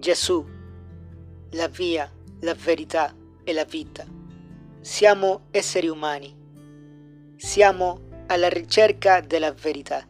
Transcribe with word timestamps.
Gesù, 0.00 0.42
la 1.50 1.68
via, 1.68 2.10
la 2.40 2.54
verità 2.54 3.14
e 3.44 3.52
la 3.52 3.64
vita. 3.64 4.06
Siamo 4.80 5.42
esseri 5.50 5.88
umani. 5.88 6.34
Siamo 7.36 8.08
alla 8.28 8.48
ricerca 8.48 9.20
della 9.20 9.52
verità. 9.52 10.02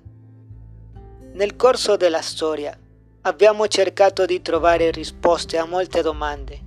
Nel 1.32 1.56
corso 1.56 1.96
della 1.96 2.20
storia 2.20 2.78
abbiamo 3.22 3.66
cercato 3.66 4.26
di 4.26 4.40
trovare 4.40 4.92
risposte 4.92 5.58
a 5.58 5.64
molte 5.64 6.02
domande, 6.02 6.60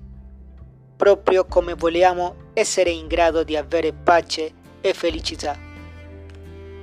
proprio 0.97 1.45
come 1.45 1.75
vogliamo 1.75 2.51
essere 2.51 2.89
in 2.89 3.07
grado 3.07 3.45
di 3.45 3.55
avere 3.55 3.93
pace 3.93 4.53
e 4.81 4.93
felicità. 4.93 5.57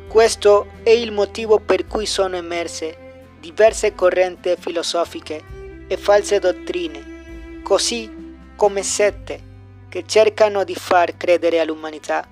Questo 0.09 0.69
è 0.83 0.91
il 0.91 1.13
motivo 1.13 1.59
per 1.61 1.87
cui 1.87 2.07
sono 2.07 2.37
emerse 2.37 3.27
diverse 3.41 3.95
correnti 3.95 4.55
filosofiche 4.59 5.59
e 5.91 5.97
false 5.97 6.39
dottrine, 6.39 7.63
così 7.65 8.09
come 8.55 8.85
sette 8.85 9.43
che 9.89 10.05
cercano 10.07 10.63
di 10.63 10.77
far 10.77 11.17
credere 11.17 11.59
all'umanità 11.59 12.25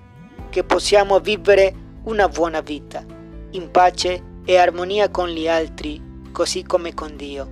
che 0.49 0.63
possiamo 0.63 1.19
vivere 1.19 1.73
una 2.03 2.29
buona 2.29 2.61
vita, 2.61 3.03
in 3.51 3.69
pace 3.69 4.23
e 4.45 4.55
armonia 4.55 5.09
con 5.09 5.27
gli 5.27 5.45
altri, 5.49 6.01
così 6.31 6.63
come 6.63 6.93
con 6.93 7.17
Dio. 7.17 7.51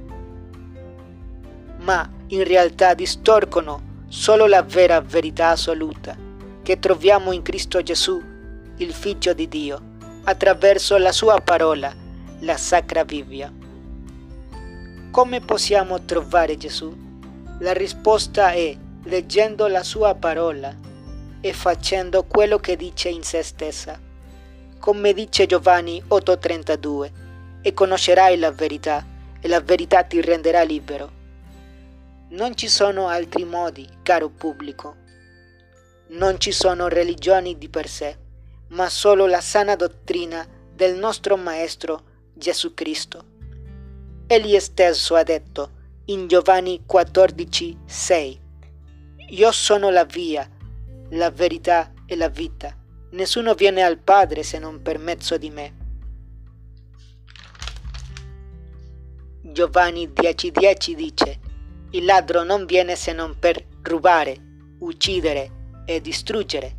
Ma 1.79 2.09
in 2.27 2.45
realtà 2.45 2.93
distorcono 2.93 4.05
solo 4.07 4.47
la 4.47 4.61
vera 4.61 5.01
verità 5.01 5.49
assoluta 5.49 6.15
che 6.63 6.79
troviamo 6.79 7.33
in 7.33 7.41
Cristo 7.41 7.83
Gesù, 7.83 8.23
il 8.77 8.93
Figlio 8.93 9.33
di 9.33 9.49
Dio, 9.49 9.81
attraverso 10.23 10.95
la 10.95 11.11
sua 11.11 11.41
parola, 11.41 11.93
la 12.39 12.55
Sacra 12.55 13.03
Bibbia. 13.03 13.51
Come 15.11 15.41
possiamo 15.41 16.03
trovare 16.03 16.57
Gesù? 16.57 16.95
La 17.59 17.73
risposta 17.73 18.51
è 18.51 18.77
leggendo 19.05 19.65
la 19.67 19.81
sua 19.81 20.13
parola 20.13 20.75
e 21.41 21.53
facendo 21.53 22.25
quello 22.25 22.59
che 22.59 22.75
dice 22.75 23.09
in 23.09 23.23
se 23.23 23.41
stessa. 23.41 23.99
Come 24.77 25.13
dice 25.13 25.47
Giovanni 25.47 26.03
8:32, 26.07 27.11
e 27.61 27.73
conoscerai 27.73 28.37
la 28.37 28.51
verità, 28.51 29.03
e 29.39 29.47
la 29.47 29.61
verità 29.61 30.03
ti 30.03 30.21
renderà 30.21 30.61
libero. 30.61 31.11
Non 32.29 32.55
ci 32.55 32.67
sono 32.67 33.07
altri 33.07 33.43
modi, 33.43 33.87
caro 34.03 34.29
pubblico. 34.29 34.95
Non 36.09 36.39
ci 36.39 36.51
sono 36.51 36.87
religioni 36.89 37.57
di 37.57 37.69
per 37.69 37.87
sé, 37.87 38.17
ma 38.69 38.87
solo 38.87 39.25
la 39.25 39.41
sana 39.41 39.75
dottrina 39.75 40.45
del 40.71 40.95
nostro 40.95 41.37
Maestro 41.37 42.03
Gesù 42.33 42.75
Cristo. 42.75 43.35
Egli 44.29 44.59
stesso 44.59 45.15
ha 45.15 45.23
detto 45.23 45.71
in 46.07 46.27
Giovanni 46.27 46.83
14, 46.85 47.77
6, 47.85 48.39
Io 49.29 49.51
sono 49.53 49.89
la 49.89 50.03
via, 50.03 50.45
la 51.11 51.31
verità 51.31 51.93
e 52.05 52.17
la 52.17 52.27
vita. 52.27 52.75
Nessuno 53.11 53.53
viene 53.53 53.83
al 53.83 53.99
Padre 53.99 54.43
se 54.43 54.59
non 54.59 54.81
per 54.81 54.99
mezzo 54.99 55.37
di 55.37 55.49
me. 55.49 55.75
Giovanni 59.43 60.11
10, 60.11 60.51
10 60.51 60.95
dice, 60.95 61.39
Il 61.91 62.03
ladro 62.03 62.43
non 62.43 62.65
viene 62.65 62.97
se 62.97 63.13
non 63.13 63.39
per 63.39 63.65
rubare, 63.81 64.35
uccidere 64.79 65.83
e 65.85 66.01
distruggere, 66.01 66.75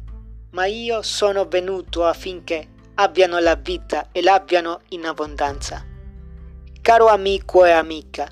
ma 0.50 0.66
io 0.66 1.00
sono 1.00 1.46
venuto 1.46 2.04
affinché 2.04 2.68
abbiano 2.96 3.38
la 3.38 3.54
vita 3.54 4.08
e 4.12 4.20
l'abbiano 4.20 4.82
in 4.90 5.06
abbondanza. 5.06 5.87
Caro 6.88 7.08
amico 7.08 7.66
e 7.66 7.70
amica, 7.70 8.26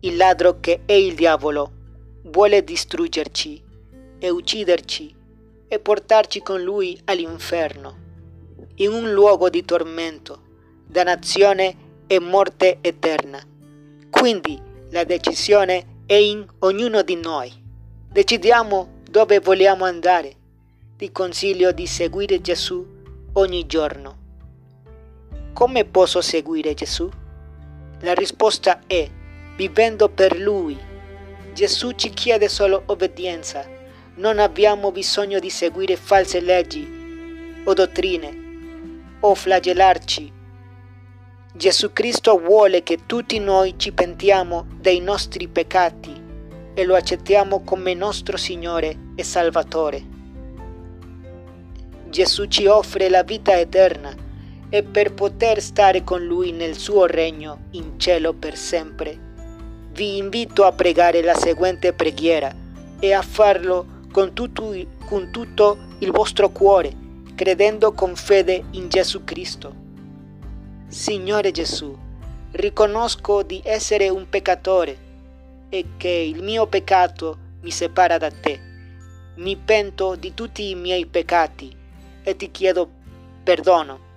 il 0.00 0.16
ladro 0.16 0.58
che 0.58 0.84
è 0.86 0.94
il 0.94 1.14
diavolo 1.14 1.70
vuole 2.22 2.64
distruggerci 2.64 3.62
e 4.18 4.30
ucciderci 4.30 5.14
e 5.68 5.78
portarci 5.80 6.40
con 6.40 6.62
lui 6.62 6.98
all'inferno, 7.04 7.96
in 8.76 8.90
un 8.90 9.12
luogo 9.12 9.50
di 9.50 9.66
tormento, 9.66 10.40
dannazione 10.86 11.76
e 12.06 12.18
morte 12.20 12.78
eterna. 12.80 13.38
Quindi 14.08 14.58
la 14.88 15.04
decisione 15.04 16.04
è 16.06 16.14
in 16.14 16.42
ognuno 16.60 17.02
di 17.02 17.16
noi. 17.16 17.52
Decidiamo 18.08 19.02
dove 19.10 19.40
vogliamo 19.40 19.84
andare. 19.84 20.34
Ti 20.96 21.12
consiglio 21.12 21.70
di 21.70 21.86
seguire 21.86 22.40
Gesù 22.40 22.82
ogni 23.34 23.66
giorno. 23.66 24.16
Come 25.52 25.84
posso 25.84 26.22
seguire 26.22 26.72
Gesù? 26.72 27.10
La 28.00 28.12
risposta 28.12 28.80
è 28.86 29.08
vivendo 29.56 30.08
per 30.08 30.38
Lui. 30.38 30.78
Gesù 31.52 31.92
ci 31.92 32.10
chiede 32.10 32.48
solo 32.48 32.82
obbedienza. 32.86 33.64
Non 34.16 34.38
abbiamo 34.38 34.90
bisogno 34.92 35.38
di 35.38 35.50
seguire 35.50 35.96
false 35.96 36.40
leggi 36.40 37.62
o 37.64 37.72
dottrine 37.72 38.42
o 39.20 39.34
flagellarci. 39.34 40.32
Gesù 41.52 41.92
Cristo 41.92 42.38
vuole 42.38 42.82
che 42.82 43.06
tutti 43.06 43.38
noi 43.38 43.74
ci 43.76 43.92
pentiamo 43.92 44.66
dei 44.80 45.00
nostri 45.00 45.46
peccati 45.48 46.22
e 46.74 46.84
lo 46.84 46.96
accettiamo 46.96 47.62
come 47.62 47.94
nostro 47.94 48.36
Signore 48.36 49.12
e 49.14 49.22
Salvatore. 49.22 50.02
Gesù 52.08 52.46
ci 52.46 52.66
offre 52.66 53.08
la 53.08 53.22
vita 53.22 53.58
eterna 53.58 54.23
e 54.74 54.82
per 54.82 55.14
poter 55.14 55.62
stare 55.62 56.02
con 56.02 56.24
Lui 56.24 56.50
nel 56.50 56.76
suo 56.76 57.06
regno 57.06 57.66
in 57.74 57.96
cielo 57.96 58.32
per 58.32 58.56
sempre. 58.56 59.16
Vi 59.92 60.16
invito 60.16 60.64
a 60.64 60.72
pregare 60.72 61.22
la 61.22 61.36
seguente 61.36 61.92
preghiera 61.92 62.52
e 62.98 63.12
a 63.12 63.22
farlo 63.22 63.86
con 64.10 64.32
tutto, 64.32 64.74
con 65.06 65.30
tutto 65.30 65.78
il 66.00 66.10
vostro 66.10 66.48
cuore, 66.50 66.92
credendo 67.36 67.92
con 67.92 68.16
fede 68.16 68.64
in 68.72 68.88
Gesù 68.88 69.22
Cristo. 69.22 69.72
Signore 70.88 71.52
Gesù, 71.52 71.96
riconosco 72.50 73.44
di 73.44 73.60
essere 73.62 74.08
un 74.08 74.28
peccatore 74.28 74.98
e 75.68 75.84
che 75.96 76.08
il 76.08 76.42
mio 76.42 76.66
peccato 76.66 77.38
mi 77.60 77.70
separa 77.70 78.18
da 78.18 78.32
te. 78.32 78.58
Mi 79.36 79.56
pento 79.56 80.16
di 80.16 80.34
tutti 80.34 80.70
i 80.70 80.74
miei 80.74 81.06
peccati 81.06 81.72
e 82.24 82.34
ti 82.34 82.50
chiedo 82.50 82.90
perdono 83.44 84.10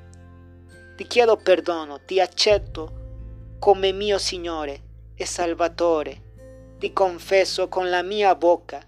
ti 0.97 1.06
chiedo 1.06 1.38
perdono, 1.38 2.00
ti 2.03 2.19
accetto 2.19 3.56
come 3.59 3.91
mio 3.91 4.18
Signore 4.18 4.81
e 5.13 5.28
Salvatore. 5.28 6.24
Ti 6.80 6.91
confesso 6.91 7.68
con 7.68 7.91
la 7.91 8.02
mia 8.02 8.34
bocca 8.34 8.81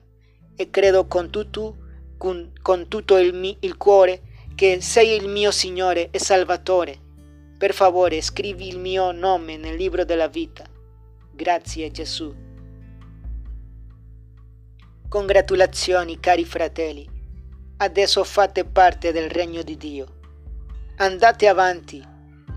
e 0.55 0.69
credo 0.71 1.05
con 1.05 1.29
tutto, 1.29 1.77
con, 2.17 2.51
con 2.63 2.87
tutto 2.87 3.17
il, 3.17 3.57
il 3.59 3.77
cuore 3.77 4.21
che 4.55 4.81
sei 4.81 5.15
il 5.15 5.29
mio 5.29 5.51
Signore 5.51 6.09
e 6.09 6.17
Salvatore. 6.17 6.99
Per 7.59 7.73
favore, 7.75 8.23
scrivi 8.23 8.67
il 8.67 8.79
mio 8.79 9.11
nome 9.11 9.57
nel 9.57 9.75
libro 9.75 10.03
della 10.03 10.27
vita. 10.27 10.65
Grazie 11.31 11.91
Gesù. 11.91 12.35
Congratulazioni 15.07 16.19
cari 16.19 16.43
fratelli, 16.43 17.07
adesso 17.77 18.23
fate 18.23 18.65
parte 18.65 19.11
del 19.11 19.29
regno 19.29 19.61
di 19.61 19.77
Dio. 19.77 20.18
Andate 21.01 21.47
avanti, 21.47 22.05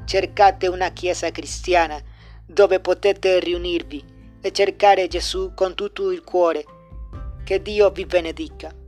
cercate 0.05 0.67
una 0.67 0.89
chiesa 0.89 1.31
cristiana 1.31 2.03
dove 2.45 2.81
potete 2.81 3.39
riunirvi 3.39 4.05
e 4.41 4.51
cercare 4.51 5.07
Gesù 5.07 5.53
con 5.55 5.77
tutto 5.77 6.11
il 6.11 6.25
cuore. 6.25 6.65
Che 7.45 7.63
Dio 7.63 7.91
vi 7.91 8.05
benedica. 8.05 8.82